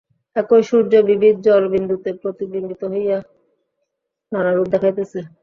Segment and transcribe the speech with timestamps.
[0.35, 3.17] একই সূর্য বিবিধ জলবিন্দুতে প্রতিবিম্বিত হইয়া
[4.31, 5.19] নানারূপ দেখাইতেছে।